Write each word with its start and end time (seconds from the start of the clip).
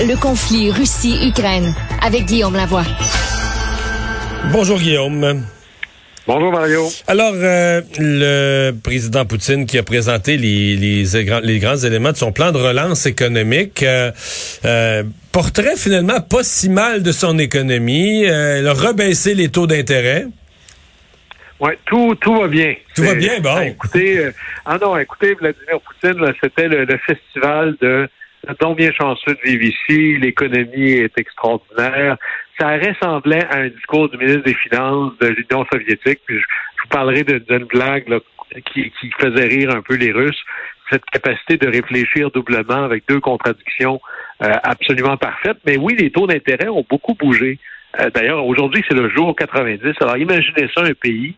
le 0.00 0.14
conflit 0.20 0.70
Russie-Ukraine 0.70 1.74
avec 2.02 2.26
Guillaume 2.26 2.54
Lavoie. 2.54 2.84
Bonjour 4.52 4.78
Guillaume. 4.78 5.42
Bonjour 6.26 6.52
Mario. 6.52 6.86
Alors, 7.08 7.32
euh, 7.34 7.80
le 7.98 8.72
président 8.72 9.24
Poutine 9.24 9.66
qui 9.66 9.76
a 9.78 9.82
présenté 9.82 10.36
les, 10.36 10.76
les, 10.76 11.04
les, 11.42 11.58
grands 11.58 11.76
éléments 11.76 12.12
de 12.12 12.16
son 12.16 12.32
plan 12.32 12.52
de 12.52 12.58
relance 12.58 13.06
économique, 13.06 13.82
euh, 13.82 14.12
euh, 14.64 15.02
portrait 15.32 15.76
finalement 15.76 16.20
pas 16.20 16.44
si 16.44 16.68
mal 16.68 17.02
de 17.02 17.10
son 17.10 17.38
économie. 17.38 18.24
il 18.24 18.66
a 18.66 18.74
rebaissé 18.74 19.34
les 19.34 19.48
taux 19.48 19.66
d'intérêt. 19.66 20.26
Oui, 21.60 21.72
tout, 21.86 22.14
tout 22.20 22.38
va 22.38 22.46
bien. 22.46 22.74
Tout 22.94 23.02
va 23.02 23.14
bien, 23.14 23.40
bon. 23.40 23.60
Écoutez, 23.62 24.30
ah 24.64 24.78
non, 24.80 24.96
écoutez, 24.96 25.34
Vladimir 25.34 25.80
Poutine, 25.80 26.32
c'était 26.40 26.68
le, 26.68 26.86
festival 26.98 27.74
de 27.80 28.08
donc 28.60 28.78
bien 28.78 28.92
chanceux 28.92 29.34
de 29.34 29.50
vivre 29.50 29.64
ici, 29.64 30.16
l'économie 30.18 30.92
est 30.92 31.18
extraordinaire. 31.18 32.16
Ça 32.58 32.76
ressemblait 32.76 33.44
à 33.46 33.58
un 33.58 33.68
discours 33.68 34.08
du 34.08 34.16
ministre 34.16 34.42
des 34.44 34.54
Finances 34.54 35.12
de 35.20 35.28
l'Union 35.28 35.66
soviétique. 35.72 36.20
Puis 36.26 36.38
je, 36.38 36.44
vous 36.82 36.88
parlerai 36.88 37.24
d'une 37.24 37.64
blague 37.64 38.20
qui, 38.72 38.90
qui, 39.00 39.10
faisait 39.18 39.46
rire 39.46 39.70
un 39.70 39.82
peu 39.82 39.96
les 39.96 40.12
Russes. 40.12 40.40
Cette 40.90 41.04
capacité 41.06 41.58
de 41.58 41.68
réfléchir 41.68 42.30
doublement 42.30 42.84
avec 42.84 43.04
deux 43.08 43.20
contradictions 43.20 44.00
euh, 44.42 44.52
absolument 44.62 45.16
parfaites. 45.16 45.58
Mais 45.66 45.76
oui, 45.76 45.94
les 45.98 46.10
taux 46.10 46.26
d'intérêt 46.26 46.68
ont 46.68 46.86
beaucoup 46.88 47.14
bougé. 47.14 47.58
Euh, 48.00 48.08
d'ailleurs, 48.10 48.46
aujourd'hui, 48.46 48.82
c'est 48.88 48.96
le 48.96 49.10
jour 49.10 49.36
90. 49.36 49.94
Alors 50.00 50.16
imaginez 50.16 50.68
ça, 50.74 50.82
un 50.82 50.94
pays 50.94 51.34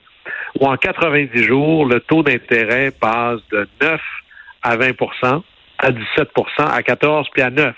où 0.61 0.67
en 0.67 0.77
90 0.77 1.43
jours, 1.43 1.87
le 1.87 2.01
taux 2.01 2.23
d'intérêt 2.23 2.93
passe 2.93 3.41
de 3.51 3.67
9 3.83 4.01
à 4.63 4.77
20 4.77 4.93
à 5.83 5.91
17% 5.91 6.27
à 6.59 6.83
14 6.83 7.29
puis 7.33 7.43
à 7.43 7.51
9% 7.51 7.73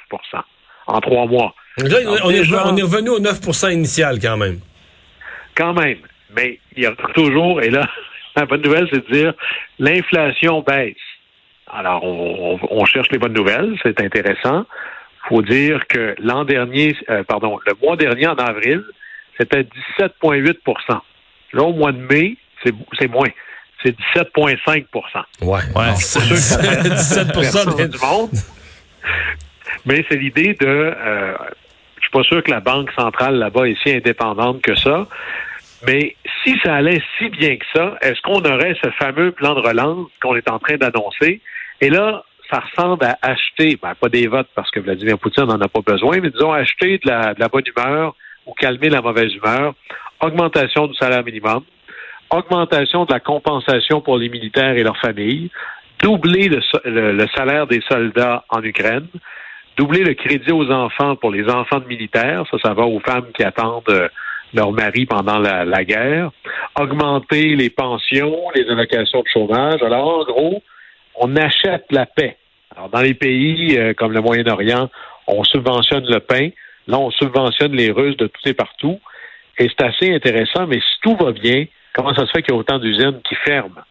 en 0.87 1.01
trois 1.01 1.27
mois. 1.27 1.55
Là, 1.79 1.98
on, 2.24 2.30
est, 2.30 2.41
revenu 2.41 3.10
au 3.10 3.20
9% 3.20 3.73
initial 3.73 4.18
quand 4.21 4.37
même. 4.37 4.60
Quand 5.54 5.73
même. 5.73 5.99
Mais 6.37 6.59
il 6.77 6.82
y 6.82 6.87
a 6.87 6.93
toujours, 7.15 7.62
et 7.62 7.71
là, 7.71 7.87
la 8.37 8.46
bonne 8.46 8.62
nouvelle, 8.62 8.88
c'est 8.93 9.07
de 9.09 9.12
dire 9.12 9.35
l'inflation 9.79 10.62
baisse. 10.62 10.96
Alors, 11.71 12.04
on, 12.04 12.85
cherche 12.85 13.09
les 13.10 13.18
bonnes 13.18 13.32
nouvelles, 13.32 13.79
c'est 13.82 13.99
intéressant. 14.01 14.66
Il 15.24 15.29
faut 15.29 15.43
dire 15.43 15.87
que 15.88 16.15
l'an 16.18 16.45
dernier, 16.45 16.95
euh, 17.09 17.23
pardon, 17.24 17.59
le 17.66 17.73
mois 17.82 17.96
dernier, 17.96 18.27
en 18.27 18.34
avril, 18.34 18.82
c'était 19.38 19.66
17,8% 19.99 21.01
Là, 21.55 21.62
au 21.62 21.73
mois 21.73 21.93
de 21.93 21.99
mai, 21.99 22.37
c'est 22.65 23.09
moins 23.09 23.29
c'est 23.83 23.97
17,5 24.15 24.85
Ouais, 25.43 25.61
ouais. 25.75 25.95
C'est 25.97 26.21
17% 26.21 27.91
du 27.91 27.99
monde. 27.99 28.30
Mais 29.85 30.05
c'est 30.09 30.16
l'idée 30.16 30.55
de. 30.61 30.66
Euh, 30.66 31.35
je 31.97 32.02
suis 32.02 32.11
pas 32.11 32.23
sûr 32.23 32.43
que 32.43 32.51
la 32.51 32.61
Banque 32.61 32.91
centrale 32.93 33.37
là-bas 33.37 33.69
est 33.69 33.77
si 33.83 33.91
indépendante 33.93 34.63
que 34.63 34.74
ça. 34.74 35.07
Mais 35.87 36.16
si 36.45 36.57
ça 36.65 36.77
allait 36.77 37.02
si 37.19 37.29
bien 37.29 37.57
que 37.57 37.65
ça, 37.74 37.97
est-ce 38.02 38.21
qu'on 38.23 38.41
aurait 38.41 38.77
ce 38.83 38.91
fameux 38.91 39.33
plan 39.33 39.55
de 39.55 39.61
relance 39.61 40.09
qu'on 40.23 40.37
est 40.37 40.49
en 40.49 40.59
train 40.59 40.77
d'annoncer? 40.77 41.41
Et 41.80 41.91
là, 41.91 42.24
ça 42.51 42.61
ressemble 42.61 43.05
à 43.05 43.19
acheter, 43.23 43.79
ben, 43.83 43.95
pas 43.95 44.09
des 44.09 44.27
votes 44.29 44.49
parce 44.55 44.71
que 44.71 44.79
Vladimir 44.79 45.19
Poutine 45.19 45.45
n'en 45.45 45.61
a 45.61 45.69
pas 45.69 45.80
besoin, 45.80 46.21
mais 46.21 46.30
disons 46.30 46.52
acheter 46.52 46.99
de 46.99 47.09
la, 47.09 47.35
de 47.35 47.41
la 47.41 47.49
bonne 47.49 47.65
humeur 47.67 48.15
ou 48.46 48.52
calmer 48.52 48.91
la 48.91 49.01
mauvaise 49.01 49.33
humeur, 49.35 49.74
augmentation 50.21 50.87
du 50.87 50.95
salaire 50.95 51.24
minimum, 51.24 51.65
augmentation 52.33 53.05
de 53.05 53.13
la 53.13 53.21
compensation 53.21 54.01
pour 54.01 54.16
les 54.16 54.29
militaires 54.29 54.77
et 54.77 54.83
leurs 54.83 54.99
familles, 54.99 55.51
doubler 56.02 56.49
le, 56.49 57.27
salaire 57.37 57.66
des 57.66 57.80
soldats 57.89 58.45
en 58.49 58.63
Ukraine, 58.63 59.07
doubler 59.77 60.02
le 60.02 60.15
crédit 60.15 60.52
aux 60.52 60.71
enfants 60.71 61.16
pour 61.16 61.30
les 61.30 61.49
enfants 61.49 61.79
de 61.79 61.87
militaires, 61.87 62.45
ça, 62.51 62.59
ça 62.63 62.74
va 62.74 62.85
aux 62.85 63.01
femmes 63.01 63.30
qui 63.37 63.45
attendent 63.45 63.85
euh, 63.89 64.09
leur 64.55 64.72
mari 64.72 65.06
pendant 65.06 65.39
la, 65.39 65.84
guerre, 65.84 66.31
augmenter 66.78 67.56
les 67.56 67.71
pensions, 67.71 68.37
les 68.55 68.69
allocations 68.69 69.21
de 69.21 69.29
chômage. 69.33 69.83
Alors, 69.83 70.21
en 70.21 70.25
gros, 70.25 70.62
on 71.17 71.37
achète 71.37 71.87
la 71.91 72.06
paix. 72.06 72.37
Alors, 72.75 72.91
dans 72.91 73.01
les 73.01 73.15
pays 73.15 73.79
euh, 73.79 73.95
comme 73.95 74.12
le 74.12 74.21
Moyen-Orient, 74.21 74.91
on 75.27 75.45
subventionne 75.45 76.05
le 76.06 76.21
pain. 76.21 76.51
Là, 76.87 76.99
on 76.99 77.11
subventionne 77.11 77.73
les 77.73 77.91
Russes 77.91 78.17
de 78.17 78.27
tout 78.27 78.41
et 78.47 78.55
partout. 78.55 78.99
Et 79.59 79.69
c'est 79.69 79.87
assez 79.87 80.15
intéressant, 80.15 80.67
mais 80.67 80.81
si 80.81 81.01
tout 81.03 81.17
va 81.17 81.33
bien, 81.33 81.65
Comment 81.95 82.15
ça 82.15 82.27
se 82.27 82.33
fait 82.33 82.43
qu'il 82.43 82.55
y 82.55 82.57
a 82.57 82.61
autant 82.61 82.79
d'usines 82.79 83.21
qui 83.29 83.35
ferment? 83.37 83.83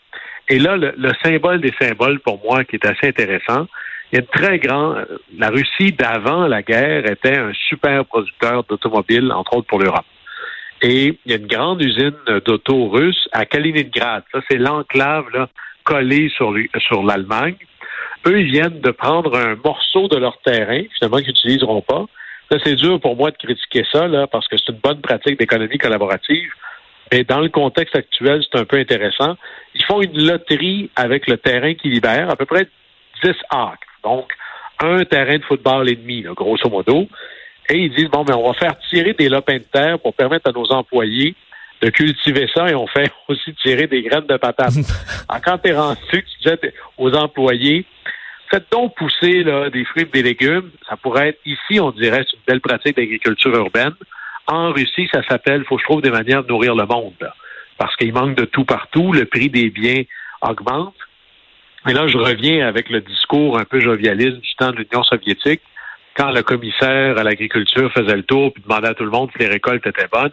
Et 0.49 0.59
là, 0.59 0.75
le, 0.75 1.11
symbole 1.23 1.61
des 1.61 1.73
symboles, 1.79 2.19
pour 2.19 2.41
moi, 2.43 2.63
qui 2.63 2.75
est 2.75 2.85
assez 2.85 3.07
intéressant, 3.07 3.67
il 4.11 4.15
y 4.15 4.17
a 4.17 4.21
une 4.21 4.27
très 4.27 4.59
grande. 4.59 5.07
La 5.37 5.49
Russie 5.49 5.93
d'avant 5.93 6.47
la 6.47 6.61
guerre 6.61 7.09
était 7.09 7.37
un 7.37 7.53
super 7.69 8.05
producteur 8.05 8.63
d'automobiles, 8.65 9.31
entre 9.31 9.57
autres 9.57 9.67
pour 9.67 9.79
l'Europe. 9.79 10.05
Et 10.81 11.17
il 11.25 11.31
y 11.31 11.33
a 11.33 11.37
une 11.37 11.47
grande 11.47 11.81
usine 11.81 12.15
d'auto 12.45 12.89
russe 12.89 13.29
à 13.31 13.45
Kaliningrad. 13.45 14.23
Ça, 14.33 14.41
c'est 14.49 14.57
l'enclave 14.57 15.25
là, 15.31 15.47
collée 15.83 16.29
sur, 16.35 16.51
l'Allemagne. 16.51 17.55
Eux, 18.25 18.39
ils 18.41 18.51
viennent 18.51 18.81
de 18.81 18.91
prendre 18.91 19.37
un 19.37 19.55
morceau 19.63 20.07
de 20.07 20.17
leur 20.17 20.37
terrain, 20.41 20.81
finalement, 20.97 21.17
qu'ils 21.17 21.29
n'utiliseront 21.29 21.81
pas. 21.81 22.05
Là, 22.49 22.57
c'est 22.63 22.75
dur 22.75 22.99
pour 22.99 23.15
moi 23.15 23.31
de 23.31 23.37
critiquer 23.37 23.85
ça, 23.91 24.07
là, 24.07 24.27
parce 24.27 24.47
que 24.47 24.57
c'est 24.57 24.73
une 24.73 24.79
bonne 24.79 25.01
pratique 25.01 25.39
d'économie 25.39 25.77
collaborative. 25.77 26.51
Mais 27.11 27.23
dans 27.23 27.41
le 27.41 27.49
contexte 27.49 27.95
actuel, 27.95 28.41
c'est 28.49 28.57
un 28.57 28.65
peu 28.65 28.77
intéressant. 28.77 29.35
Ils 29.75 29.83
font 29.83 30.01
une 30.01 30.25
loterie 30.25 30.89
avec 30.95 31.27
le 31.27 31.37
terrain 31.37 31.73
qu'ils 31.73 31.91
libèrent, 31.91 32.29
à 32.29 32.35
peu 32.35 32.45
près 32.45 32.67
10 33.23 33.31
acres. 33.49 33.79
Donc, 34.03 34.31
un 34.79 35.03
terrain 35.03 35.37
de 35.37 35.43
football 35.43 35.89
et 35.89 35.95
demi, 35.95 36.21
grosso 36.21 36.69
modo. 36.69 37.07
Et 37.69 37.77
ils 37.77 37.93
disent, 37.93 38.09
bon, 38.09 38.23
mais 38.27 38.33
on 38.33 38.47
va 38.47 38.53
faire 38.53 38.77
tirer 38.89 39.13
des 39.13 39.29
lopins 39.29 39.57
de 39.57 39.63
terre 39.63 39.99
pour 39.99 40.13
permettre 40.13 40.49
à 40.49 40.51
nos 40.51 40.71
employés 40.71 41.35
de 41.81 41.89
cultiver 41.89 42.47
ça 42.53 42.69
et 42.69 42.75
on 42.75 42.87
fait 42.87 43.11
aussi 43.27 43.53
tirer 43.55 43.87
des 43.87 44.01
graines 44.03 44.27
de 44.27 44.37
patates. 44.37 44.73
Alors, 45.29 45.41
quand 45.43 45.65
es 45.65 45.73
rendu, 45.73 45.99
tu 46.11 46.23
disais 46.43 46.73
aux 46.97 47.13
employés, 47.13 47.85
faites 48.49 48.71
donc 48.71 48.95
pousser 48.95 49.43
là, 49.43 49.69
des 49.69 49.83
fruits 49.85 50.03
et 50.03 50.05
des 50.05 50.23
légumes. 50.23 50.71
Ça 50.87 50.97
pourrait 50.97 51.29
être, 51.29 51.39
ici, 51.45 51.79
on 51.79 51.91
dirait, 51.91 52.23
c'est 52.29 52.37
une 52.37 52.43
belle 52.47 52.61
pratique 52.61 52.95
d'agriculture 52.95 53.53
urbaine. 53.55 53.93
En 54.47 54.71
Russie, 54.71 55.07
ça 55.13 55.21
s'appelle, 55.23 55.63
faut 55.65 55.75
que 55.75 55.81
je 55.81 55.87
trouve 55.87 56.01
des 56.01 56.11
manières 56.11 56.43
de 56.43 56.49
nourrir 56.49 56.75
le 56.75 56.85
monde, 56.85 57.31
parce 57.77 57.95
qu'il 57.95 58.13
manque 58.13 58.35
de 58.35 58.45
tout 58.45 58.65
partout, 58.65 59.13
le 59.13 59.25
prix 59.25 59.49
des 59.49 59.69
biens 59.69 60.03
augmente. 60.41 60.95
Et 61.87 61.93
là, 61.93 62.07
je 62.07 62.17
reviens 62.17 62.67
avec 62.67 62.89
le 62.89 63.01
discours 63.01 63.57
un 63.57 63.65
peu 63.65 63.79
jovialiste 63.79 64.37
du 64.37 64.55
temps 64.55 64.71
de 64.71 64.77
l'Union 64.77 65.03
soviétique, 65.03 65.61
quand 66.15 66.31
le 66.31 66.43
commissaire 66.43 67.17
à 67.17 67.23
l'agriculture 67.23 67.91
faisait 67.93 68.15
le 68.15 68.23
tour 68.23 68.53
puis 68.53 68.61
demandait 68.63 68.89
à 68.89 68.93
tout 68.93 69.05
le 69.05 69.11
monde 69.11 69.29
si 69.31 69.39
les 69.39 69.47
récoltes 69.47 69.85
étaient 69.87 70.07
bonnes. 70.11 70.31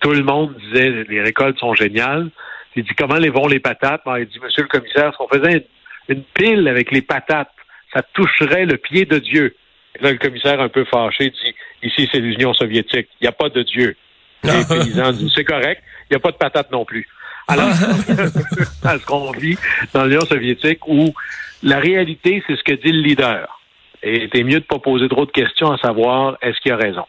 Tout 0.00 0.12
le 0.12 0.22
monde 0.22 0.54
disait 0.58 1.04
les 1.08 1.20
récoltes 1.20 1.58
sont 1.58 1.74
géniales. 1.74 2.30
Il 2.76 2.84
dit 2.84 2.94
comment 2.96 3.16
les 3.16 3.30
vont 3.30 3.48
les 3.48 3.58
patates? 3.58 4.02
il 4.18 4.26
dit 4.26 4.38
Monsieur 4.40 4.62
le 4.62 4.68
commissaire, 4.68 5.12
si 5.14 5.20
on 5.20 5.28
faisait 5.28 5.66
une 6.08 6.22
pile 6.34 6.68
avec 6.68 6.90
les 6.92 7.02
patates, 7.02 7.50
ça 7.92 8.02
toucherait 8.02 8.66
le 8.66 8.76
pied 8.76 9.04
de 9.04 9.18
Dieu. 9.18 9.56
Et 9.98 10.02
là, 10.02 10.12
le 10.12 10.18
commissaire, 10.18 10.60
un 10.60 10.68
peu 10.68 10.84
fâché, 10.84 11.30
dit 11.30 11.54
Ici, 11.82 12.08
c'est 12.12 12.20
l'Union 12.20 12.52
soviétique. 12.54 13.08
Il 13.20 13.24
n'y 13.24 13.28
a 13.28 13.32
pas 13.32 13.48
de 13.48 13.62
Dieu. 13.62 13.96
Les 14.44 14.64
paysans 14.64 15.12
disent 15.12 15.32
C'est 15.34 15.44
correct. 15.44 15.82
Il 16.10 16.14
n'y 16.14 16.16
a 16.16 16.20
pas 16.20 16.30
de 16.30 16.36
patate 16.36 16.70
non 16.70 16.84
plus. 16.84 17.08
Alors, 17.48 17.68
à 18.84 18.98
ce 18.98 19.04
qu'on 19.04 19.32
vit 19.32 19.56
dans 19.92 20.04
l'Union 20.04 20.24
soviétique 20.24 20.86
où 20.86 21.12
la 21.62 21.78
réalité, 21.78 22.42
c'est 22.46 22.56
ce 22.56 22.62
que 22.62 22.72
dit 22.72 22.92
le 22.92 23.02
leader. 23.02 23.60
Et 24.02 24.28
c'est 24.32 24.42
mieux 24.42 24.60
de 24.60 24.64
ne 24.64 24.78
pas 24.78 24.78
poser 24.78 25.08
trop 25.08 25.26
de 25.26 25.30
questions 25.30 25.70
à 25.70 25.78
savoir 25.78 26.38
est-ce 26.40 26.58
qu'il 26.60 26.72
a 26.72 26.76
raison? 26.76 27.04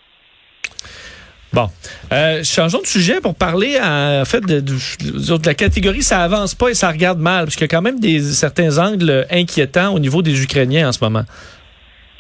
Bon, 1.54 1.68
euh, 2.14 2.44
changeons 2.46 2.80
de 2.80 2.88
sujet 2.88 3.20
pour 3.20 3.36
parler 3.36 3.78
en 3.82 4.24
fait 4.24 4.40
de, 4.40 4.62
de, 4.62 5.46
la 5.46 5.54
catégorie 5.54 6.02
ça 6.02 6.22
avance 6.22 6.56
pas 6.56 6.70
et 6.70 6.74
ça 6.74 6.90
regarde 6.90 7.20
mal 7.20 7.44
parce 7.44 7.56
qu'il 7.56 7.64
y 7.64 7.66
a 7.66 7.68
quand 7.68 7.82
même 7.82 8.00
des 8.00 8.22
certains 8.22 8.78
angles 8.78 9.28
inquiétants 9.30 9.94
au 9.94 10.00
niveau 10.00 10.22
des 10.22 10.42
Ukrainiens 10.42 10.88
en 10.88 10.92
ce 10.94 11.04
moment. 11.04 11.24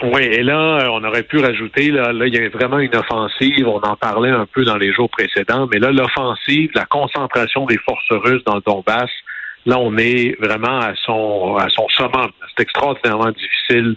Oui, 0.03 0.23
et 0.23 0.41
là, 0.41 0.79
euh, 0.79 0.87
on 0.89 1.03
aurait 1.03 1.23
pu 1.23 1.37
rajouter, 1.37 1.91
là, 1.91 2.11
là, 2.11 2.25
il 2.25 2.33
y 2.33 2.43
a 2.43 2.49
vraiment 2.49 2.79
une 2.79 2.95
offensive, 2.95 3.67
on 3.67 3.81
en 3.81 3.95
parlait 3.95 4.31
un 4.31 4.47
peu 4.47 4.63
dans 4.63 4.77
les 4.77 4.91
jours 4.91 5.09
précédents, 5.11 5.67
mais 5.71 5.77
là, 5.77 5.91
l'offensive, 5.91 6.71
la 6.73 6.85
concentration 6.85 7.65
des 7.67 7.77
forces 7.77 8.09
russes 8.09 8.43
dans 8.45 8.55
le 8.55 8.61
Donbass, 8.65 9.11
là, 9.67 9.77
on 9.77 9.95
est 9.97 10.35
vraiment 10.39 10.79
à 10.79 10.93
son, 11.05 11.55
à 11.57 11.69
son 11.69 11.87
summum. 11.89 12.31
C'est 12.55 12.63
extraordinairement 12.63 13.29
difficile 13.31 13.95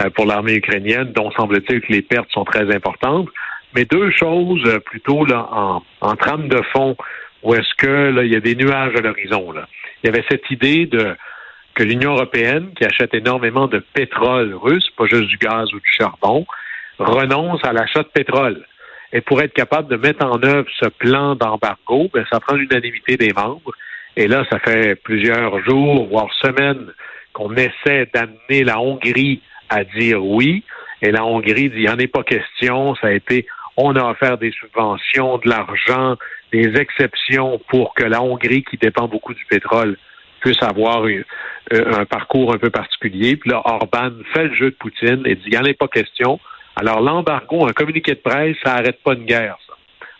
euh, 0.00 0.10
pour 0.10 0.26
l'armée 0.26 0.56
ukrainienne, 0.56 1.12
dont 1.12 1.30
semble-t-il 1.30 1.80
que 1.80 1.90
les 1.90 2.02
pertes 2.02 2.30
sont 2.32 2.44
très 2.44 2.74
importantes. 2.74 3.28
Mais 3.74 3.86
deux 3.86 4.10
choses 4.10 4.62
euh, 4.66 4.78
plutôt 4.80 5.24
là, 5.24 5.48
en, 5.50 5.82
en 6.02 6.16
trame 6.16 6.48
de 6.48 6.60
fond, 6.74 6.96
où 7.42 7.54
est-ce 7.54 7.74
que 7.78 8.10
là, 8.10 8.24
il 8.24 8.32
y 8.32 8.36
a 8.36 8.40
des 8.40 8.56
nuages 8.56 8.94
à 8.94 9.00
l'horizon. 9.00 9.52
Là. 9.52 9.66
Il 10.02 10.10
y 10.10 10.10
avait 10.10 10.24
cette 10.28 10.50
idée 10.50 10.84
de 10.84 11.16
que 11.76 11.82
l'Union 11.82 12.14
européenne, 12.14 12.70
qui 12.74 12.84
achète 12.84 13.14
énormément 13.14 13.68
de 13.68 13.84
pétrole 13.92 14.54
russe, 14.54 14.88
pas 14.96 15.04
juste 15.06 15.28
du 15.28 15.36
gaz 15.36 15.72
ou 15.74 15.78
du 15.78 15.92
charbon, 15.92 16.46
renonce 16.98 17.60
à 17.64 17.72
l'achat 17.72 18.02
de 18.02 18.08
pétrole. 18.08 18.64
Et 19.12 19.20
pour 19.20 19.40
être 19.42 19.52
capable 19.52 19.88
de 19.88 19.96
mettre 19.96 20.24
en 20.24 20.42
œuvre 20.42 20.66
ce 20.80 20.88
plan 20.88 21.36
d'embargo, 21.36 22.10
ben, 22.12 22.24
ça 22.32 22.40
prend 22.40 22.56
l'unanimité 22.56 23.18
des 23.18 23.32
membres. 23.32 23.72
Et 24.16 24.26
là, 24.26 24.44
ça 24.50 24.58
fait 24.58 24.96
plusieurs 24.96 25.62
jours, 25.64 26.06
voire 26.06 26.32
semaines, 26.40 26.92
qu'on 27.34 27.54
essaie 27.54 28.08
d'amener 28.12 28.64
la 28.64 28.80
Hongrie 28.80 29.42
à 29.68 29.84
dire 29.84 30.24
oui. 30.24 30.64
Et 31.02 31.12
la 31.12 31.24
Hongrie 31.26 31.68
dit, 31.68 31.76
il 31.76 31.82
n'y 31.82 31.88
en 31.90 31.98
est 31.98 32.06
pas 32.06 32.22
question. 32.22 32.94
Ça 32.96 33.08
a 33.08 33.12
été, 33.12 33.46
on 33.76 33.94
a 33.96 34.10
offert 34.10 34.38
des 34.38 34.52
subventions, 34.52 35.36
de 35.38 35.50
l'argent, 35.50 36.16
des 36.52 36.74
exceptions 36.76 37.60
pour 37.68 37.94
que 37.94 38.04
la 38.04 38.22
Hongrie, 38.22 38.64
qui 38.64 38.78
dépend 38.78 39.08
beaucoup 39.08 39.34
du 39.34 39.44
pétrole, 39.44 39.98
puisse 40.46 40.62
avoir 40.62 41.04
euh, 41.04 41.24
un 41.72 42.04
parcours 42.04 42.54
un 42.54 42.58
peu 42.58 42.70
particulier. 42.70 43.36
Puis 43.36 43.50
là, 43.50 43.62
Orban 43.64 44.10
fait 44.32 44.44
le 44.44 44.54
jeu 44.54 44.70
de 44.70 44.76
Poutine 44.76 45.22
et 45.24 45.34
dit, 45.34 45.42
il 45.46 45.50
n'y 45.50 45.58
en 45.58 45.64
est 45.64 45.74
pas 45.74 45.88
question. 45.88 46.38
Alors, 46.76 47.00
l'embargo, 47.00 47.66
un 47.66 47.72
communiqué 47.72 48.14
de 48.14 48.20
presse, 48.20 48.56
ça 48.62 48.74
n'arrête 48.74 49.02
pas 49.02 49.14
une 49.14 49.24
guerre, 49.24 49.56
ça. 49.66 49.74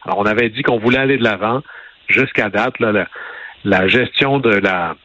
Alors, 0.04 0.18
on 0.18 0.26
avait 0.26 0.48
dit 0.48 0.62
qu'on 0.62 0.78
voulait 0.78 0.98
aller 0.98 1.16
de 1.16 1.22
l'avant. 1.22 1.62
Jusqu'à 2.08 2.48
date, 2.48 2.80
là, 2.80 3.06
la, 3.64 3.88
gestion 3.88 4.38
de 4.38 4.50
la 4.50 4.96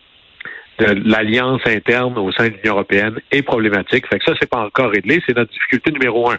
l'alliance 0.80 1.62
interne 1.68 2.18
au 2.18 2.32
sein 2.32 2.48
de 2.48 2.56
l'Union 2.56 2.74
européenne 2.74 3.20
est 3.30 3.44
problématique. 3.44 4.08
Fait 4.08 4.18
que 4.18 4.26
ça, 4.26 4.34
c'est 4.40 4.50
pas 4.50 4.66
encore 4.66 4.90
réglé. 4.90 5.22
C'est 5.28 5.38
notre 5.38 5.52
difficulté 5.52 5.92
numéro 5.92 6.32
un. 6.32 6.38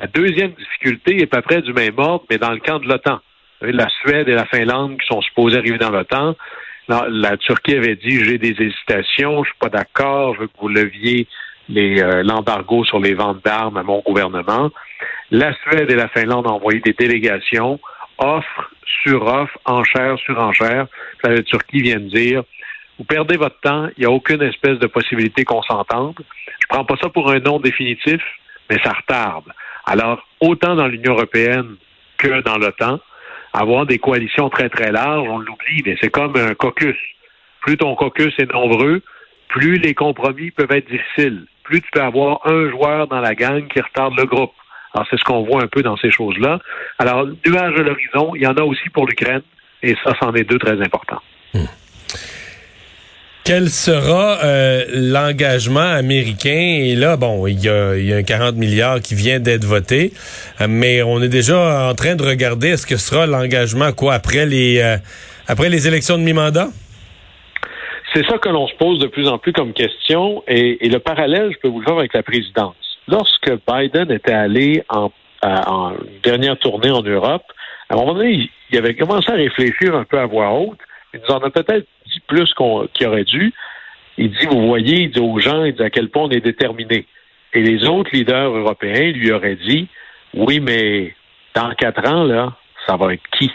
La 0.00 0.08
deuxième 0.08 0.50
difficulté 0.52 1.18
est 1.18 1.32
à 1.32 1.40
peu 1.40 1.42
près 1.42 1.62
du 1.62 1.72
même 1.72 1.96
ordre, 1.98 2.24
mais 2.28 2.38
dans 2.38 2.50
le 2.50 2.58
camp 2.58 2.80
de 2.80 2.88
l'OTAN. 2.88 3.20
La 3.60 3.88
Suède 4.00 4.28
et 4.28 4.34
la 4.34 4.46
Finlande 4.46 4.98
qui 4.98 5.06
sont 5.06 5.22
supposées 5.22 5.58
arriver 5.58 5.78
dans 5.78 5.90
l'OTAN. 5.90 6.34
La, 6.88 7.36
Turquie 7.36 7.74
avait 7.74 7.96
dit 7.96 8.24
j'ai 8.24 8.38
des 8.38 8.54
hésitations, 8.62 9.42
je 9.42 9.50
suis 9.50 9.58
pas 9.58 9.68
d'accord, 9.68 10.34
je 10.34 10.40
veux 10.40 10.46
que 10.46 10.58
vous 10.60 10.68
leviez 10.68 11.26
euh, 11.74 12.22
l'embargo 12.22 12.84
sur 12.84 13.00
les 13.00 13.14
ventes 13.14 13.44
d'armes 13.44 13.76
à 13.76 13.82
mon 13.82 14.00
gouvernement. 14.00 14.70
La 15.30 15.52
Suède 15.54 15.90
et 15.90 15.96
la 15.96 16.08
Finlande 16.08 16.46
ont 16.46 16.54
envoyé 16.54 16.80
des 16.80 16.92
délégations, 16.92 17.80
offre 18.18 18.70
sur 19.02 19.26
offre, 19.26 19.58
enchère 19.64 20.16
sur 20.18 20.38
enchère. 20.38 20.86
La 21.24 21.42
Turquie 21.42 21.82
vient 21.82 21.98
de 21.98 22.08
dire 22.08 22.44
vous 22.98 23.04
perdez 23.04 23.36
votre 23.36 23.60
temps, 23.60 23.88
il 23.96 24.00
n'y 24.00 24.06
a 24.06 24.10
aucune 24.10 24.42
espèce 24.42 24.78
de 24.78 24.86
possibilité 24.86 25.44
qu'on 25.44 25.62
s'entende. 25.62 26.18
Je 26.60 26.66
prends 26.68 26.84
pas 26.84 26.96
ça 26.96 27.08
pour 27.10 27.30
un 27.30 27.40
nom 27.40 27.60
définitif, 27.60 28.22
mais 28.70 28.78
ça 28.82 28.92
retarde. 28.92 29.52
Alors, 29.84 30.26
autant 30.40 30.74
dans 30.74 30.86
l'Union 30.86 31.12
européenne 31.12 31.76
que 32.16 32.40
dans 32.40 32.56
l'OTAN, 32.56 33.00
avoir 33.56 33.86
des 33.86 33.98
coalitions 33.98 34.50
très, 34.50 34.68
très 34.68 34.92
larges, 34.92 35.26
on 35.28 35.38
l'oublie, 35.38 35.82
mais 35.84 35.96
c'est 36.00 36.10
comme 36.10 36.36
un 36.36 36.54
caucus. 36.54 36.96
Plus 37.62 37.76
ton 37.76 37.94
caucus 37.94 38.34
est 38.38 38.52
nombreux, 38.52 39.02
plus 39.48 39.78
les 39.78 39.94
compromis 39.94 40.50
peuvent 40.50 40.70
être 40.72 40.88
difficiles. 40.88 41.46
Plus 41.64 41.80
tu 41.80 41.88
peux 41.92 42.02
avoir 42.02 42.46
un 42.46 42.70
joueur 42.70 43.08
dans 43.08 43.20
la 43.20 43.34
gang 43.34 43.66
qui 43.68 43.80
retarde 43.80 44.14
le 44.16 44.24
groupe. 44.24 44.52
Alors, 44.94 45.06
c'est 45.10 45.18
ce 45.18 45.24
qu'on 45.24 45.42
voit 45.42 45.62
un 45.62 45.66
peu 45.66 45.82
dans 45.82 45.96
ces 45.96 46.10
choses-là. 46.10 46.60
Alors, 46.98 47.26
nuage 47.26 47.74
à 47.78 47.82
l'horizon, 47.82 48.34
il 48.34 48.42
y 48.42 48.46
en 48.46 48.54
a 48.54 48.62
aussi 48.62 48.88
pour 48.90 49.06
l'Ukraine, 49.06 49.42
et 49.82 49.94
ça, 50.04 50.12
c'en 50.20 50.32
est 50.34 50.44
deux 50.44 50.58
très 50.58 50.80
importants. 50.80 51.20
Hmm. 51.54 51.64
Quel 53.46 53.68
sera 53.68 54.38
euh, 54.42 54.84
l'engagement 54.92 55.78
américain? 55.78 56.80
Et 56.82 56.96
là, 56.96 57.16
bon, 57.16 57.46
il 57.46 57.64
y, 57.64 57.68
a, 57.68 58.16
un 58.16 58.22
40 58.24 58.56
milliards 58.56 59.00
qui 59.00 59.14
vient 59.14 59.38
d'être 59.38 59.62
voté, 59.62 60.10
euh, 60.60 60.66
mais 60.68 61.00
on 61.04 61.22
est 61.22 61.28
déjà 61.28 61.88
en 61.88 61.94
train 61.94 62.16
de 62.16 62.24
regarder 62.24 62.70
est-ce 62.70 62.88
que 62.88 62.96
sera 62.96 63.24
l'engagement 63.28 63.92
quoi 63.92 64.14
après 64.14 64.46
les 64.46 64.80
euh, 64.80 64.96
après 65.46 65.68
les 65.68 65.86
élections 65.86 66.18
de 66.18 66.24
mi-mandat? 66.24 66.70
C'est 68.12 68.26
ça 68.26 68.36
que 68.38 68.48
l'on 68.48 68.66
se 68.66 68.74
pose 68.74 68.98
de 68.98 69.06
plus 69.06 69.28
en 69.28 69.38
plus 69.38 69.52
comme 69.52 69.74
question, 69.74 70.42
et, 70.48 70.88
le 70.88 70.98
parallèle, 70.98 71.52
je 71.52 71.58
peux 71.60 71.68
vous 71.68 71.78
le 71.78 71.86
faire 71.86 71.98
avec 71.98 72.14
la 72.14 72.24
présidence. 72.24 72.74
Lorsque 73.06 73.52
Biden 73.68 74.10
était 74.10 74.32
allé 74.32 74.82
en, 74.88 75.12
en 75.44 75.92
dernière 76.24 76.58
tournée 76.58 76.90
en 76.90 77.02
Europe, 77.02 77.44
à 77.90 77.94
un 77.94 77.96
moment 77.96 78.14
donné, 78.14 78.50
il 78.72 78.76
avait 78.76 78.96
commencé 78.96 79.30
à 79.30 79.36
réfléchir 79.36 79.94
un 79.94 80.02
peu 80.02 80.18
à 80.18 80.26
voix 80.26 80.50
haute. 80.50 80.78
Il 81.14 81.20
nous 81.20 81.32
en 81.32 81.38
a 81.38 81.50
peut-être 81.50 81.86
plus 82.20 82.52
qu'il 82.54 83.06
aurait 83.06 83.24
dû. 83.24 83.52
Il 84.18 84.30
dit, 84.30 84.46
vous 84.46 84.66
voyez, 84.66 85.02
il 85.02 85.10
dit 85.10 85.20
aux 85.20 85.38
gens, 85.38 85.64
il 85.64 85.74
dit 85.74 85.82
à 85.82 85.90
quel 85.90 86.08
point 86.08 86.24
on 86.24 86.30
est 86.30 86.40
déterminé. 86.40 87.06
Et 87.52 87.62
les 87.62 87.86
autres 87.86 88.10
leaders 88.12 88.50
européens 88.50 89.12
lui 89.12 89.30
auraient 89.32 89.56
dit, 89.56 89.88
oui, 90.34 90.60
mais 90.60 91.14
dans 91.54 91.70
quatre 91.74 92.06
ans, 92.08 92.24
là, 92.24 92.52
ça 92.86 92.96
va 92.96 93.14
être 93.14 93.22
qui? 93.32 93.52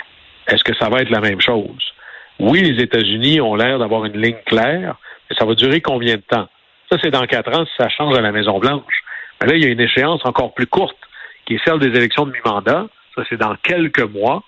Est-ce 0.47 0.63
que 0.63 0.75
ça 0.75 0.89
va 0.89 1.01
être 1.01 1.09
la 1.09 1.21
même 1.21 1.41
chose? 1.41 1.93
Oui, 2.39 2.61
les 2.61 2.81
États-Unis 2.81 3.41
ont 3.41 3.55
l'air 3.55 3.79
d'avoir 3.79 4.05
une 4.05 4.19
ligne 4.19 4.37
claire, 4.45 4.95
mais 5.29 5.35
ça 5.37 5.45
va 5.45 5.53
durer 5.53 5.81
combien 5.81 6.15
de 6.15 6.21
temps? 6.21 6.47
Ça, 6.91 6.97
c'est 7.01 7.11
dans 7.11 7.25
quatre 7.25 7.55
ans 7.57 7.65
si 7.65 7.71
ça 7.77 7.89
change 7.89 8.17
à 8.17 8.21
la 8.21 8.31
Maison-Blanche. 8.31 9.03
Mais 9.39 9.47
là, 9.47 9.55
il 9.55 9.63
y 9.63 9.65
a 9.65 9.69
une 9.69 9.79
échéance 9.79 10.21
encore 10.25 10.53
plus 10.53 10.67
courte, 10.67 10.97
qui 11.45 11.55
est 11.55 11.61
celle 11.63 11.79
des 11.79 11.95
élections 11.97 12.25
de 12.25 12.31
mi-mandat. 12.31 12.87
Ça, 13.15 13.23
c'est 13.29 13.37
dans 13.37 13.55
quelques 13.63 14.01
mois. 14.01 14.43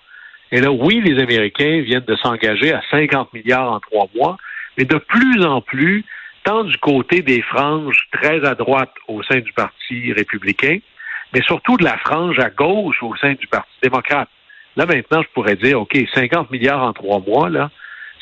Et 0.54 0.60
là, 0.60 0.70
oui, 0.70 1.00
les 1.00 1.20
Américains 1.20 1.80
viennent 1.80 2.04
de 2.06 2.14
s'engager 2.14 2.72
à 2.72 2.80
50 2.88 3.32
milliards 3.32 3.72
en 3.72 3.80
trois 3.80 4.06
mois, 4.14 4.36
mais 4.78 4.84
de 4.84 4.98
plus 4.98 5.44
en 5.44 5.60
plus, 5.60 6.04
tant 6.44 6.62
du 6.62 6.76
côté 6.76 7.22
des 7.22 7.42
franges 7.42 7.98
très 8.12 8.44
à 8.46 8.54
droite 8.54 8.92
au 9.08 9.20
sein 9.24 9.40
du 9.40 9.52
Parti 9.52 10.12
républicain, 10.12 10.78
mais 11.34 11.42
surtout 11.42 11.76
de 11.76 11.82
la 11.82 11.98
frange 11.98 12.38
à 12.38 12.50
gauche 12.50 13.02
au 13.02 13.16
sein 13.16 13.32
du 13.32 13.48
Parti 13.48 13.72
démocrate. 13.82 14.28
Là, 14.76 14.86
maintenant, 14.86 15.22
je 15.22 15.28
pourrais 15.34 15.56
dire, 15.56 15.80
OK, 15.80 15.98
50 16.14 16.52
milliards 16.52 16.84
en 16.84 16.92
trois 16.92 17.18
mois, 17.18 17.50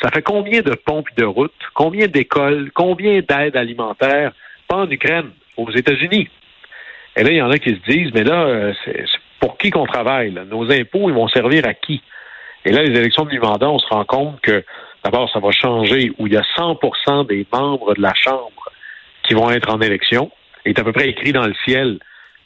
ça 0.01 0.09
fait 0.11 0.23
combien 0.23 0.63
de 0.63 0.75
pompes 0.75 1.15
de 1.19 1.27
routes, 1.27 1.53
combien 1.75 2.07
d'écoles, 2.07 2.71
combien 2.73 3.21
d'aides 3.21 3.59
alimentaires, 3.59 4.33
pas 4.69 4.77
en 4.77 4.91
Ukraine, 4.91 5.33
aux 5.59 5.71
États-Unis? 5.71 6.31
Et 7.17 7.25
là, 7.25 7.31
il 7.31 7.37
y 7.37 7.43
en 7.43 7.51
a 7.51 7.59
qui 7.59 7.75
se 7.75 7.93
disent, 7.93 8.11
mais 8.15 8.25
là, 8.25 8.45
euh, 8.45 8.73
c'est 8.87 9.05
pour 9.39 9.59
qui 9.59 9.69
qu'on 9.69 9.85
travaille? 9.85 10.33
Nos 10.51 10.73
impôts, 10.73 11.11
ils 11.11 11.15
vont 11.15 11.29
servir 11.29 11.67
à 11.67 11.75
qui? 11.75 12.01
Et 12.65 12.73
là, 12.73 12.83
les 12.83 12.97
élections 12.97 13.25
de 13.25 13.31
mi-mandat, 13.31 13.69
on 13.69 13.79
se 13.79 13.89
rend 13.89 14.05
compte 14.05 14.41
que 14.41 14.65
d'abord, 15.05 15.31
ça 15.31 15.41
va 15.41 15.51
changer 15.51 16.13
où 16.19 16.27
il 16.27 16.33
y 16.33 16.37
a 16.37 16.45
100% 16.57 17.27
des 17.27 17.47
membres 17.53 17.95
de 17.95 18.03
la 18.03 18.15
Chambre 18.15 18.71
qui 19.25 19.35
vont 19.35 19.51
être 19.51 19.71
en 19.71 19.81
élection. 19.81 20.31
Il 20.65 20.71
est 20.71 20.79
à 20.79 20.85
peu 20.85 20.93
près 20.93 21.09
écrit 21.09 21.33
dans 21.33 21.47
le 21.47 21.55
ciel 21.65 21.99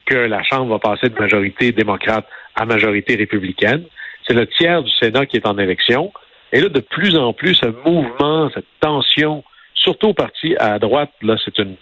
que 0.07 0.15
la 0.15 0.43
Chambre 0.43 0.73
va 0.73 0.79
passer 0.79 1.09
de 1.09 1.19
majorité 1.19 1.73
démocrate 1.73 2.27
à 2.55 2.65
majorité 2.65 3.17
républicaine. 3.17 3.85
C'est 4.27 4.35
le 4.35 4.47
tiers 4.47 4.83
du 4.83 4.91
Sénat 4.93 5.27
qui 5.27 5.37
est 5.37 5.47
en 5.47 5.59
élection. 5.59 6.13
Et 6.53 6.61
là, 6.61 6.69
de 6.69 6.81
plus 6.81 7.17
en 7.17 7.33
plus, 7.33 7.55
ce 7.55 7.67
mouvement, 7.67 8.49
cette 8.55 8.67
tension, 8.81 9.45
surtout 9.75 10.09
au 10.09 10.15
parti 10.15 10.57
à 10.59 10.79
droite, 10.79 11.11
là, 11.23 11.37
c'est 11.45 11.59
une. 11.59 11.77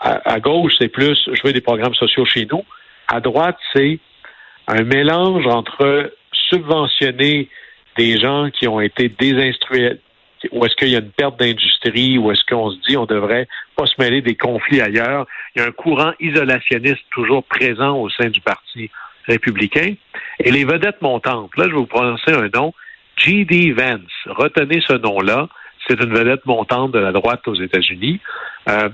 à 0.00 0.40
gauche, 0.40 0.72
c'est 0.78 0.88
plus 0.88 1.18
je 1.32 1.42
veux 1.44 1.52
des 1.52 1.60
programmes 1.60 1.94
sociaux 1.94 2.24
chez 2.24 2.46
nous. 2.50 2.64
À 3.08 3.20
droite, 3.20 3.58
c'est 3.74 3.98
un 4.68 4.82
mélange 4.82 5.46
entre 5.46 6.12
subventionner 6.48 7.48
des 7.96 8.18
gens 8.18 8.50
qui 8.50 8.68
ont 8.68 8.80
été 8.80 9.08
désinstruits, 9.08 9.98
ou 10.52 10.64
est-ce 10.64 10.76
qu'il 10.76 10.88
y 10.88 10.96
a 10.96 11.00
une 11.00 11.10
perte 11.10 11.38
d'industrie, 11.38 12.18
ou 12.18 12.30
est-ce 12.30 12.44
qu'on 12.48 12.70
se 12.70 12.76
dit 12.88 12.96
on 12.96 13.06
devrait 13.06 13.48
pas 13.74 13.86
se 13.86 13.94
mêler 13.98 14.22
des 14.22 14.36
conflits 14.36 14.80
ailleurs? 14.80 15.26
Il 15.54 15.62
y 15.62 15.64
a 15.64 15.68
un 15.68 15.72
courant 15.72 16.12
isolationniste 16.20 17.04
toujours 17.10 17.44
présent 17.44 17.98
au 17.98 18.08
sein 18.10 18.28
du 18.28 18.40
Parti 18.40 18.90
républicain. 19.26 19.94
Et 20.40 20.50
les 20.50 20.64
vedettes 20.64 21.02
montantes, 21.02 21.56
là, 21.56 21.64
je 21.64 21.70
vais 21.70 21.76
vous 21.76 21.86
prononcer 21.86 22.32
un 22.32 22.48
nom, 22.54 22.72
G.D. 23.16 23.72
Vance. 23.72 24.12
Retenez 24.26 24.80
ce 24.86 24.92
nom-là. 24.92 25.48
C'est 25.88 26.00
une 26.00 26.12
vedette 26.12 26.44
montante 26.46 26.92
de 26.92 26.98
la 26.98 27.12
droite 27.12 27.46
aux 27.48 27.54
États-Unis. 27.54 28.20
Euh, 28.68 28.88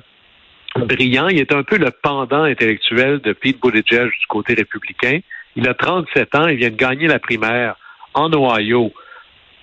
brillant, 0.77 1.29
il 1.29 1.41
est 1.41 1.53
un 1.53 1.63
peu 1.63 1.77
le 1.77 1.91
pendant 1.91 2.45
intellectuel 2.45 3.21
de 3.21 3.33
Pete 3.33 3.61
Buttigieg 3.61 4.11
du 4.11 4.27
côté 4.29 4.55
républicain. 4.55 5.21
Il 5.57 5.69
a 5.69 5.75
37 5.75 6.35
ans, 6.35 6.47
il 6.49 6.57
vient 6.57 6.71
de 6.71 6.77
gagner 6.77 7.09
la 7.09 7.19
primaire 7.19 7.77
en 8.15 8.33
Ohio, 8.33 8.93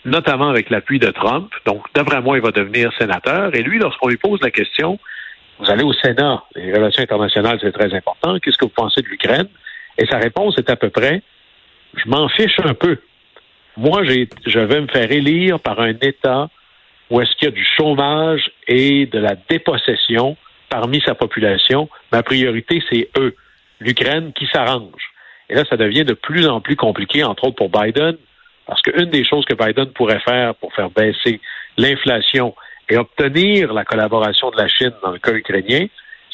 notamment 0.06 0.50
avec 0.50 0.70
l'appui 0.70 1.00
de 1.00 1.12
Trump. 1.12 1.52
Donc, 1.66 1.86
d'après 1.94 2.22
moi, 2.22 2.38
il 2.38 2.44
va 2.44 2.52
devenir 2.52 2.92
sénateur. 2.98 3.54
Et 3.56 3.62
lui, 3.62 3.80
lorsqu'on 3.80 4.08
lui 4.08 4.18
pose 4.18 4.40
la 4.42 4.52
question, 4.52 5.00
vous 5.60 5.70
allez 5.70 5.84
au 5.84 5.94
Sénat, 5.94 6.44
les 6.56 6.74
relations 6.74 7.04
internationales, 7.04 7.60
c'est 7.62 7.72
très 7.72 7.94
important, 7.94 8.40
qu'est-ce 8.40 8.58
que 8.58 8.66
vous 8.66 8.72
pensez 8.76 9.02
de 9.02 9.08
l'Ukraine? 9.08 9.48
Et 9.98 10.06
sa 10.06 10.18
réponse 10.18 10.58
est 10.58 10.70
à 10.70 10.76
peu 10.76 10.90
près, 10.90 11.22
je 11.96 12.10
m'en 12.10 12.30
fiche 12.30 12.60
un 12.64 12.74
peu. 12.74 12.98
Moi, 13.76 14.04
je 14.04 14.60
vais 14.60 14.82
me 14.82 14.88
faire 14.88 15.12
élire 15.12 15.60
par 15.60 15.80
un 15.80 15.94
État 16.02 16.50
où 17.10 17.20
est-ce 17.22 17.36
qu'il 17.36 17.46
y 17.46 17.52
a 17.52 17.52
du 17.52 17.66
chômage 17.78 18.52
et 18.68 19.06
de 19.08 19.20
la 19.20 19.36
dépossession 19.36 20.38
parmi 20.70 21.02
sa 21.02 21.16
population. 21.16 21.90
Ma 22.12 22.24
priorité, 22.24 22.82
c'est 22.90 23.10
eux, 23.18 23.36
l'Ukraine 23.80 24.32
qui 24.34 24.48
s'arrange. 24.48 25.02
Et 25.50 25.56
là, 25.56 25.64
ça 25.70 25.78
devient 25.78 26.06
de 26.06 26.14
plus 26.14 26.48
en 26.48 26.62
plus 26.62 26.76
compliqué, 26.76 27.24
entre 27.24 27.46
autres 27.46 27.56
pour 27.56 27.70
Biden, 27.70 28.16
parce 28.70 28.84
qu'une 28.84 29.10
des 29.10 29.26
choses 29.26 29.46
que 29.46 29.56
Biden 29.56 29.88
pourrait 29.94 30.20
faire 30.20 30.54
pour 30.56 30.72
faire 30.74 30.92
baisser 30.92 31.42
l'inflation 31.78 32.56
et 32.88 32.98
obtenir 32.98 33.74
la 33.74 33.84
collaboration 33.84 34.52
de 34.52 34.58
la 34.58 34.68
Chine 34.68 34.94
dans 35.04 35.12
le 35.12 35.18
cas 35.20 35.34
ukrainien, 35.34 35.88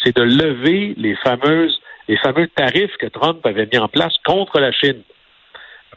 c'est 0.03 0.15
de 0.15 0.21
lever 0.21 0.93
les 0.97 1.15
fameuses 1.15 1.79
les 2.07 2.17
fameux 2.17 2.47
tarifs 2.47 2.95
que 2.99 3.07
Trump 3.07 3.43
avait 3.45 3.67
mis 3.71 3.79
en 3.79 3.87
place 3.87 4.13
contre 4.23 4.59
la 4.59 4.71
Chine. 4.71 5.01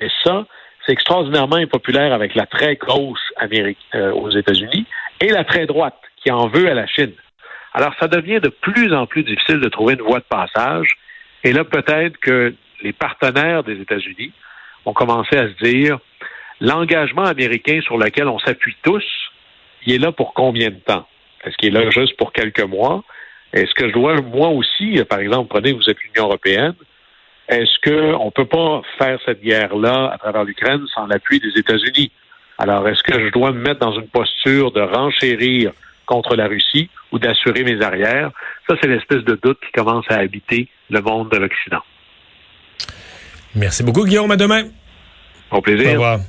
Mais 0.00 0.08
ça, 0.24 0.46
c'est 0.86 0.92
extraordinairement 0.92 1.56
impopulaire 1.56 2.14
avec 2.14 2.34
la 2.34 2.46
très 2.46 2.76
gauche 2.76 3.18
Amérique, 3.36 3.78
euh, 3.94 4.12
aux 4.12 4.30
États-Unis 4.30 4.86
et 5.20 5.28
la 5.28 5.44
très 5.44 5.66
droite 5.66 6.00
qui 6.22 6.30
en 6.30 6.46
veut 6.46 6.70
à 6.70 6.74
la 6.74 6.86
Chine. 6.86 7.12
Alors, 7.74 7.92
ça 8.00 8.08
devient 8.08 8.40
de 8.40 8.48
plus 8.48 8.94
en 8.94 9.06
plus 9.06 9.22
difficile 9.22 9.60
de 9.60 9.68
trouver 9.68 9.94
une 9.94 10.02
voie 10.02 10.20
de 10.20 10.24
passage. 10.24 10.96
Et 11.44 11.52
là, 11.52 11.64
peut-être 11.64 12.16
que 12.18 12.54
les 12.82 12.92
partenaires 12.92 13.62
des 13.64 13.80
États-Unis 13.80 14.32
ont 14.88 14.94
commencé 14.94 15.36
à 15.36 15.48
se 15.48 15.64
dire 15.64 15.98
l'engagement 16.60 17.24
américain 17.24 17.80
sur 17.82 17.98
lequel 17.98 18.26
on 18.28 18.38
s'appuie 18.38 18.76
tous, 18.82 19.04
il 19.86 19.94
est 19.94 19.98
là 19.98 20.12
pour 20.12 20.34
combien 20.34 20.70
de 20.70 20.76
temps? 20.76 21.06
Est-ce 21.44 21.56
qu'il 21.56 21.76
est 21.76 21.80
là 21.80 21.90
juste 21.90 22.16
pour 22.16 22.32
quelques 22.32 22.62
mois? 22.62 23.04
Est-ce 23.52 23.72
que 23.74 23.88
je 23.88 23.92
dois, 23.92 24.20
moi 24.20 24.48
aussi, 24.48 25.00
par 25.08 25.20
exemple, 25.20 25.48
prenez, 25.48 25.72
vous 25.72 25.88
êtes 25.88 25.98
l'Union 26.00 26.26
européenne, 26.26 26.74
est-ce 27.48 27.78
qu'on 27.82 28.26
ne 28.26 28.30
peut 28.30 28.44
pas 28.44 28.82
faire 28.98 29.18
cette 29.24 29.40
guerre-là 29.40 30.10
à 30.12 30.18
travers 30.18 30.44
l'Ukraine 30.44 30.84
sans 30.94 31.06
l'appui 31.06 31.40
des 31.40 31.58
États-Unis? 31.58 32.10
Alors, 32.58 32.86
est-ce 32.88 33.02
que 33.02 33.18
je 33.24 33.30
dois 33.30 33.52
me 33.52 33.60
mettre 33.60 33.80
dans 33.80 33.92
une 33.92 34.08
posture 34.08 34.72
de 34.72 34.80
renchérir 34.80 35.72
contre 36.04 36.34
la 36.36 36.46
Russie 36.46 36.90
ou 37.12 37.18
d'assurer 37.18 37.62
mes 37.62 37.80
arrières? 37.80 38.32
Ça, 38.68 38.76
c'est 38.80 38.88
l'espèce 38.88 39.24
de 39.24 39.38
doute 39.42 39.60
qui 39.64 39.72
commence 39.72 40.04
à 40.10 40.16
habiter 40.16 40.68
le 40.90 41.00
monde 41.00 41.30
de 41.30 41.38
l'Occident. 41.38 41.82
Merci 43.58 43.82
beaucoup, 43.82 44.04
Guillaume. 44.04 44.30
À 44.30 44.36
demain. 44.36 44.64
Au 45.50 45.60
plaisir. 45.60 45.88
Au 45.88 45.92
revoir. 45.92 46.20